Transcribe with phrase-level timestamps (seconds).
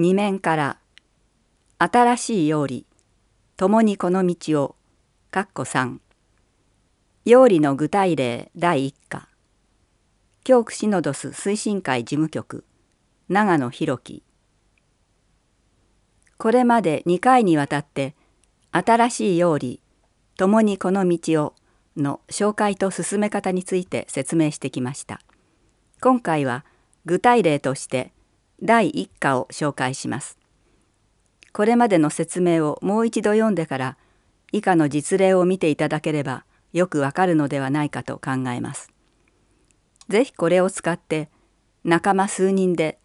[0.00, 0.78] 二面から
[1.76, 2.86] 新しいようり
[3.58, 4.76] 共にこの道を
[5.30, 6.00] かっこ三
[7.26, 9.28] ようりの具体例第一課
[10.42, 12.64] 教区シノドス推進会事務局
[13.28, 14.22] 長野博樹。
[16.38, 18.14] これまで2回にわたって
[18.72, 19.82] 新しいようり
[20.38, 21.54] 共にこの道を
[21.98, 25.20] の紹介と進め方について説明してきました。
[26.00, 26.64] 今回は
[27.04, 28.14] 具体例として
[28.62, 30.38] 第1課を紹介します。
[31.52, 33.96] これまでの説明をもう一度読んでから
[34.52, 38.92] 以下の実例を見ていただければよくわかるのではないかと考えます。
[40.08, 41.28] ぜひこれを使って
[41.84, 42.98] 仲間数人で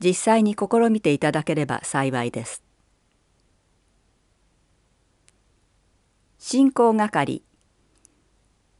[0.00, 2.62] 実際に試みていただければ幸いです。
[6.38, 7.42] 進行係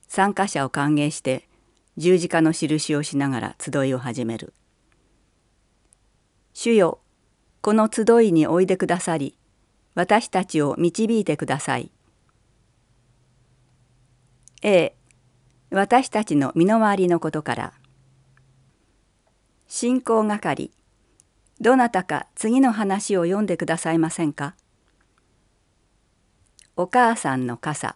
[0.07, 1.49] 参加者を歓迎して
[1.97, 4.55] 十字架の印をしながら集いを始める。
[6.61, 6.99] 主よ
[7.61, 9.37] この集いにおいでくださり
[9.95, 11.93] 私たちを導いてください。
[14.63, 14.93] A
[15.71, 17.73] 私たちの身の回りのことから
[19.69, 20.73] 進行係
[21.61, 24.57] どなたか次の話を読んでくださいませんか？
[26.75, 27.95] お母さんの傘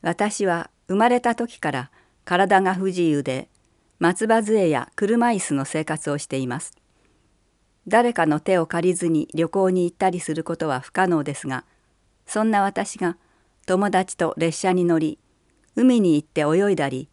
[0.00, 1.90] 私は生まれた時から
[2.24, 3.48] 体が不自由で
[3.98, 6.72] 松葉杖や車椅子の生活をしています。
[7.88, 11.64] 誰かの手を借りずに旅行に行ったりすることは不可能ですが
[12.26, 13.16] そんな私が
[13.66, 15.18] 友達と列車に乗り
[15.76, 17.08] 海に行って泳いだり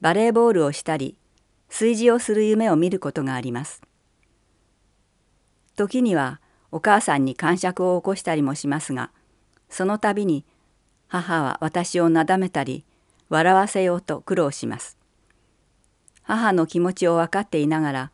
[0.00, 1.16] バレーボールをしたり
[1.68, 3.80] 炊事をする夢を見ることがあります。
[5.76, 6.40] 時には
[6.72, 9.10] お母さんに感触を起こしたりもしますが
[9.68, 10.44] その度に
[11.08, 12.84] 母は私をなだめたり
[13.28, 14.98] 笑わせようと苦労します。
[16.22, 18.12] 母の気持ちを分かっていながら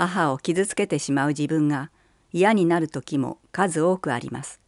[0.00, 1.90] 母を傷つけてしまう自分が
[2.32, 4.58] 嫌になる時も数多くあります。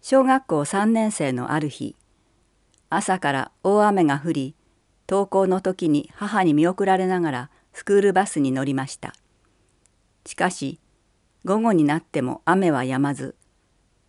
[0.00, 1.96] 小学校3年生のある日
[2.90, 4.54] 朝から大雨が降り
[5.08, 9.14] 登校の時に母に見送られながらスクールバスに乗りました。
[10.24, 10.78] しかし
[11.44, 13.34] 午後になっても雨は止まず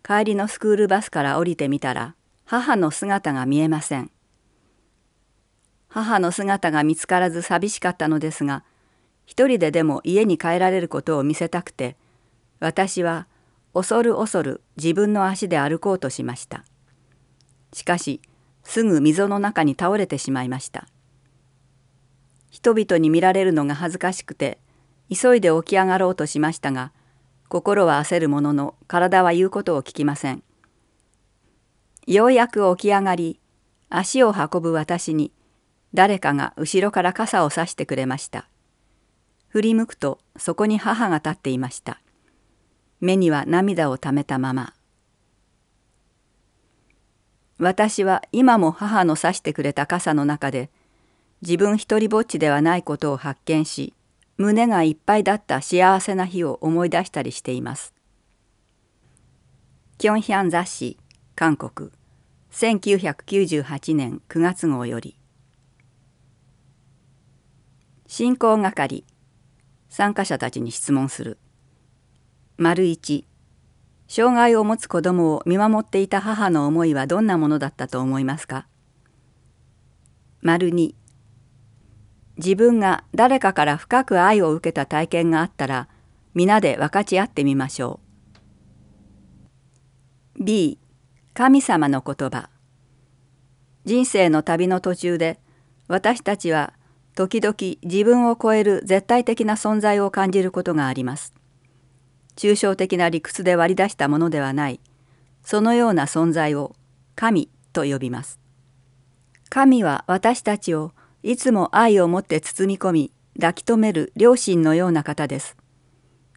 [0.04, 4.12] 帰りのスクールバスから降りてみたら母の姿が見えません。
[5.88, 8.62] 母の姿が見つからず寂しかったのですが
[9.26, 11.96] 一人ででも家に帰られることを見せたくて
[12.60, 13.26] 私は
[13.72, 16.64] 恐る恐る自分の足で歩こうとしました。
[17.72, 18.20] しかし
[18.62, 20.86] すぐ溝の中に倒れてしまいました。
[22.50, 24.58] 人々に見られるのが恥ずかしくて
[25.12, 26.92] 急いで起き上がろうとしましたが
[27.48, 30.42] 心は焦るものの体は言うことを聞きません。
[32.06, 33.40] ようやく起き上がり
[33.90, 35.32] 足を運ぶ私に
[35.92, 38.48] 誰かが後ろから傘を差してくれました。
[39.54, 42.00] 振り向くとそこに母が立っていました。
[42.98, 44.74] 目には涙をためたまま。
[47.58, 50.70] 私は今も母の差してくれた傘の中で
[51.40, 53.94] 自分一りぼっちではないことを発見し
[54.38, 57.94] 胸がいっぱいだった幸せな日を思い出したりしています。
[59.98, 60.98] キョンヒャン雑誌
[61.36, 61.90] 韓国
[62.50, 65.16] 1998年9月号より
[68.08, 69.04] 進行係
[69.96, 71.38] 参加者たちに質問する。
[72.56, 73.26] 丸1
[74.08, 78.66] 障害を持つ子供を見守っていた母の思いはどんなものだったと思いますか？
[80.42, 80.96] 丸2
[82.38, 85.88] 自分が誰かから深く愛を受けた体験があったら
[86.34, 88.00] 皆で分かち合ってみましょ
[90.40, 90.42] う。
[90.42, 90.80] B
[91.34, 92.50] 神様の言葉。
[93.84, 95.38] 人生の旅の途中で
[95.86, 96.72] 私たちは
[97.14, 101.32] 時々自分を超える絶対的な存在を感じることがあります。
[102.36, 104.80] 抽象的な理屈で割り出したものではない
[105.44, 106.74] そのような存在を
[107.14, 108.40] 神と呼びます。
[109.48, 110.92] 神は私たちを
[111.22, 115.56] いつも愛を持って包み込み抱き留める両親のような方です。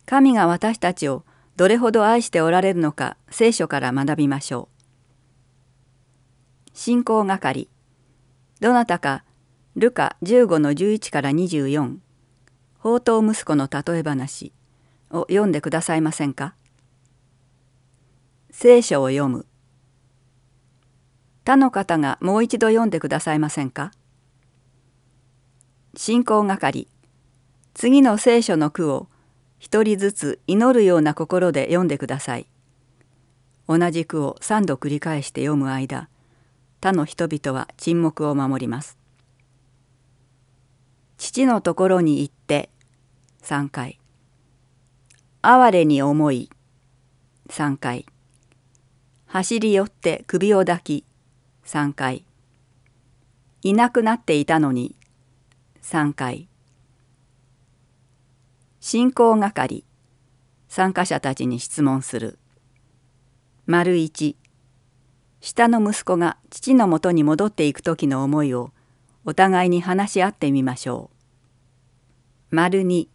[0.05, 1.25] 神が私たちを
[1.55, 4.77] どれほど愛しておられるのか聖書から学びましょう。
[6.73, 7.69] 信仰係
[8.59, 9.23] どなたか
[9.79, 11.97] ルカ15の11から24
[12.77, 14.51] 宝刀息子の例え話
[15.11, 16.55] を読んでくださいませんか？
[18.49, 19.45] 聖書を読む。
[21.45, 23.91] 他の方がもう一度読んでくださいませんか？
[25.95, 26.87] 進行係。
[27.75, 29.07] 次の聖書の句を
[29.59, 32.47] 一人ずつ祈るような心で読んでください。
[33.67, 36.09] 同じ句を三度繰り返して読む間
[36.81, 38.97] 他の人々は沈黙を守ります。
[41.17, 42.69] 父のところに行って
[43.41, 43.99] 3回。
[45.41, 46.49] 哀れに思い
[47.49, 48.05] 3回。
[49.25, 51.05] 走り寄って首を抱き
[51.65, 52.23] 3回。
[53.63, 54.95] いなくなっていたのに
[55.81, 56.47] 3回。
[58.79, 59.85] 進行係
[60.69, 62.37] 参加者たちに質問する。
[63.65, 64.35] 丸1
[65.41, 68.71] 下の息子が父のもとに戻っていく時の思いを
[69.29, 71.09] お互いに話し合ってみましょ
[72.51, 72.55] う。
[72.55, 73.09] 丸2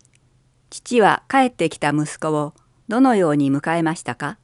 [0.69, 2.53] 父は帰ってきた息子を
[2.87, 4.37] どのように迎えましたか？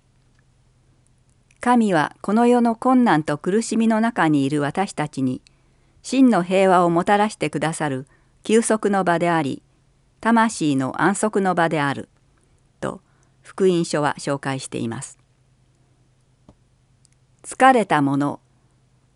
[1.61, 5.43] 神はこの世の困難と苦しみの中にいる私たちに
[6.03, 8.07] 真の平和をもたらしてくださる
[8.45, 9.63] 休息の場であり
[10.23, 12.09] 魂の安息の場である
[12.81, 13.03] と
[13.43, 15.19] 福音書は紹介しています。
[17.43, 18.41] 疲れた者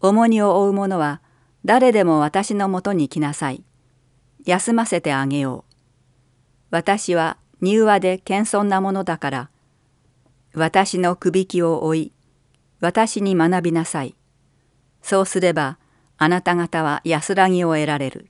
[0.03, 1.22] 重荷を負う者は
[1.65, 3.63] 誰でも私のもとに来なさい。
[4.45, 5.75] 休ませてあげよう。
[6.71, 9.51] 私は柔和で謙遜なものだから。
[10.55, 12.13] 私のくびきを追い
[12.81, 14.17] 私に学びなさい。
[15.03, 15.79] そうすれば
[16.19, 18.29] あなた方は安らぎを得られる。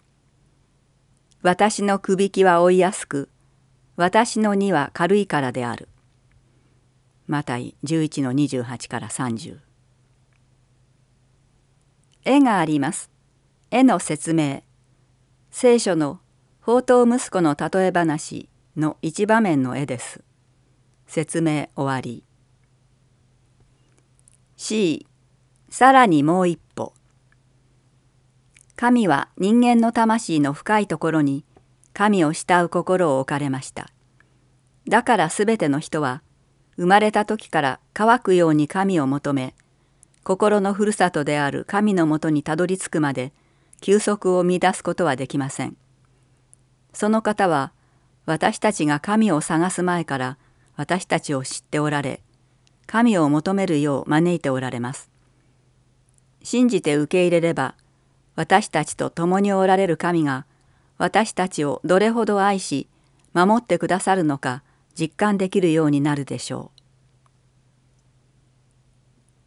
[1.41, 3.29] 私のくびきは追いやすく
[3.97, 5.89] 私の荷は軽いからである。
[7.27, 9.59] マタイ11の28から30
[12.25, 13.11] 絵があります。
[13.75, 14.65] 絵の説明。
[15.51, 16.21] 聖書の
[16.61, 20.21] 宝刀息子の例え話の一場面の絵です。
[21.07, 22.23] 説明終わり。
[24.59, 25.07] C
[25.71, 26.93] さらにもう一歩。
[28.77, 31.47] 神は人間の魂の深いところに
[31.95, 33.89] 神を慕う心を置かれました。
[34.87, 36.23] だからすべての人は
[36.77, 39.55] 生まれた時から乾くように神を求め
[40.25, 43.33] 心のふるさとである神のもとにたどり着くまで
[43.83, 45.77] 休息を乱すことはできません。
[46.95, 47.73] その方は
[48.27, 50.39] 私たちが神を探す前から
[50.77, 52.23] 私たちを知っておられ
[52.87, 55.11] 神を求めるよう招いておられます。
[56.45, 57.75] 信じて受け入れれば
[58.37, 60.47] 私たちと共におられる神が
[60.99, 62.89] 私たちをどれほど愛し
[63.33, 64.63] 守ってくださるのか
[64.95, 66.81] 実感できるようになるでしょう。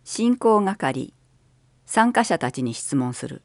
[0.03, 1.13] 進行係
[1.85, 3.41] 参加者たちに質問する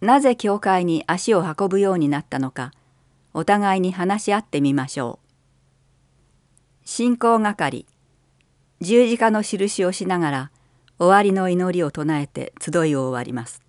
[0.00, 2.72] なぜ教会に足を運ぶようになったのか
[3.32, 5.26] お互いに話し合ってみましょう。
[6.84, 7.86] 進行係
[8.80, 10.50] 十字架の印をしながら
[10.98, 13.62] 終わりの祈りを唱えて集いを終わります。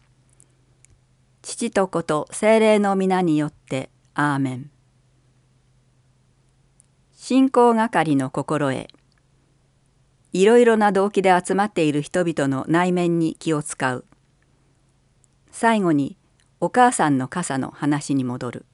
[1.42, 4.72] 父と子と精霊の皆によってアーメン。
[7.14, 8.88] 進行係の心得
[10.34, 14.06] いろいろな動機で集まっている人々の内面に気を使う。
[15.60, 16.18] 最後に
[16.60, 18.66] お母さんの傘の話に戻る。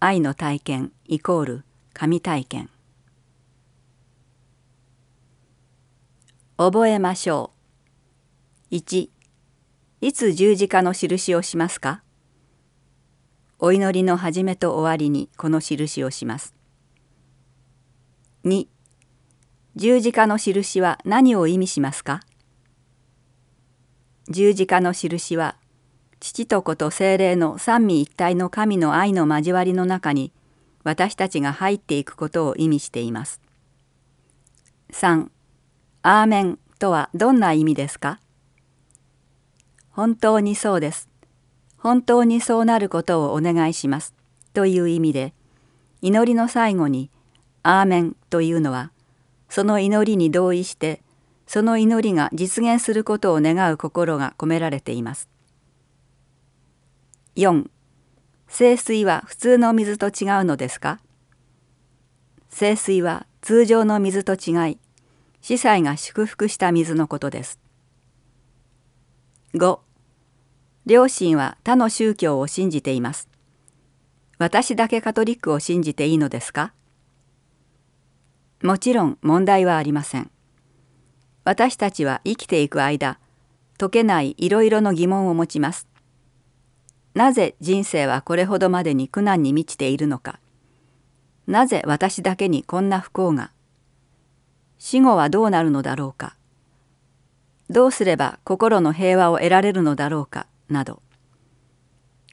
[0.00, 1.64] 愛の体験イコール
[1.94, 2.68] 神体験。
[6.58, 7.52] 覚えましょ
[8.70, 8.74] う。
[8.74, 9.08] 1
[10.02, 12.02] いつ十字架の印をしますか？
[13.58, 16.54] お祈りの始めと終わりにこの印をします。
[18.44, 18.66] 2
[19.74, 22.20] 十字架の印は何を意味しますか？
[24.28, 25.56] 十字架の印は
[26.18, 30.32] 父と子と精霊の三位一体の神の愛の交わりの中に
[30.82, 33.40] 私たちが入っていくことを意味しています。
[34.90, 35.28] 3.
[36.02, 38.18] アーメンとはどんな意味ですか？
[39.90, 41.08] 本当にそうです。
[41.76, 44.14] 本当にそうなることをお願いします。
[44.54, 45.34] という意味で
[46.02, 47.10] 祈りの最後に
[47.62, 48.90] 「アーメン」というのは
[49.48, 51.02] その祈りに同意して
[51.46, 55.28] その祈りが実現することを願う心が込められています。
[57.36, 57.68] 4.
[58.48, 61.00] 聖水は普通の水と違うのですか？
[62.48, 64.78] 聖水は通常の水と違い
[65.40, 67.60] 司祭が祝福した水のことです。
[69.54, 69.78] 5.
[70.86, 73.28] 両親は他の宗教を信じています。
[74.38, 76.72] 私だけカトリックを信じていいのですか？
[78.62, 80.30] もちろん問題はありません。
[81.46, 83.20] 私たちは生きていく間
[83.78, 85.86] 解けないいろいろの疑問を持ちます。
[87.14, 90.40] なぜ人生はこれほどまでに苦難に満ちているのか。
[91.46, 93.52] なぜ私だけにこんな不幸が。
[94.78, 96.34] 死後はどうなるのだろうか。
[97.70, 101.02] どうすれば心の平和を得られるのだろうかなど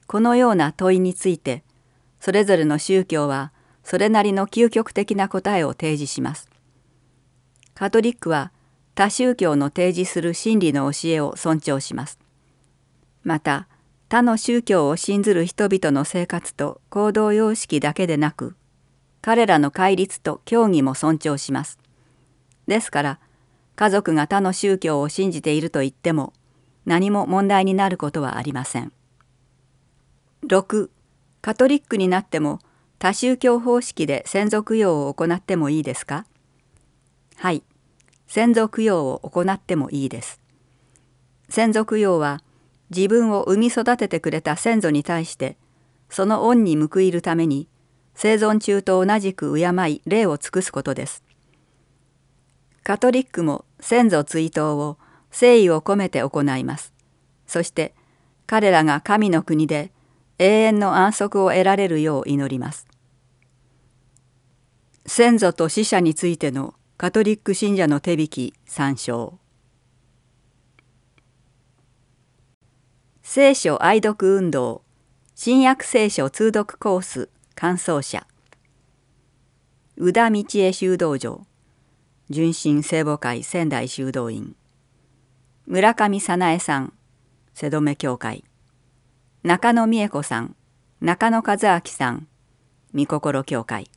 [0.06, 1.64] このような問いについて
[2.20, 3.52] それぞれの宗教は
[3.84, 6.50] それなりの究極的な答えを提示します。
[7.74, 8.50] カトリックは
[8.94, 12.18] 他宗教の提示する真理の教えを尊重します。
[13.22, 13.68] また
[14.08, 18.54] 他の宗教を信ずる人々の生活と行動様式だけでなく
[19.22, 21.78] 彼らの戒律と教義も尊重します。
[22.66, 23.18] ですから
[23.76, 26.32] 家族が他の宗教を信じていると言っても
[26.86, 28.92] 何も問題になることはありません。
[30.46, 30.90] 6
[31.40, 32.60] カトリックになっても
[32.98, 36.26] 多宗教方式で先祖供養を行ってもいいですか？
[37.36, 37.64] はい
[38.26, 40.40] 先祖供養を行ってもいいです。
[41.48, 42.42] 先祖供養は
[42.90, 45.56] 自分を産み育ててくれた先祖に対して
[46.08, 47.68] その恩に報いるために
[48.14, 51.24] 生存中と同じく敬い礼を尽くすことです。
[52.82, 54.98] カトリックも先祖追悼を
[55.30, 56.92] 誠意を込めて行います。
[57.46, 57.94] そして
[58.46, 59.90] 彼らが神の国で
[60.38, 62.86] 永遠の安息を得られるよう祈ります。
[65.06, 69.40] 先祖と死者についてのカトリック信者の手引き参照
[73.20, 74.82] 聖書愛読運動。
[75.34, 78.28] 新約聖書通読コース感想者。
[79.96, 81.44] 宇田道恵修道場
[82.30, 84.54] 純真聖母会仙台修道院。
[85.66, 86.92] 村上早苗さん。
[87.54, 88.44] 瀬戸目教会。
[89.42, 90.54] 中野美恵子さん。
[91.00, 92.28] 中野和明さん。
[92.94, 93.90] 御心教会。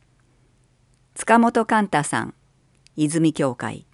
[1.14, 2.34] 塚本寛太さん。
[3.00, 3.86] 泉教会。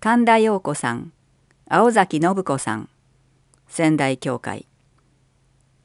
[0.00, 1.12] 神田陽子さん
[1.68, 2.88] 青崎信子さん
[3.68, 4.66] 仙台教会。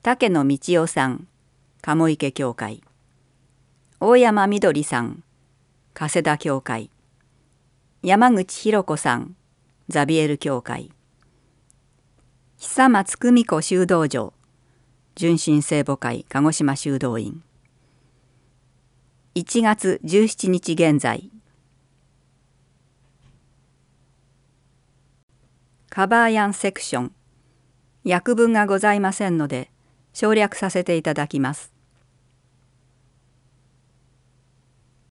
[0.04, 1.28] 竹野道夫さん
[1.82, 2.82] 鴨池教会。
[4.00, 5.22] 大山みどりさん
[5.94, 6.90] 加世田教会。
[8.02, 9.36] 山口博子さん
[9.90, 10.90] ザビエル教会。
[12.58, 14.32] 久松久美子修道場
[15.16, 17.44] 純真聖母会鹿児島修道院。
[19.36, 21.30] 1月17日現在。
[25.98, 27.12] カバーヤンセクション
[28.06, 29.72] 訳文がございませんので
[30.14, 31.74] 省略させていただきます。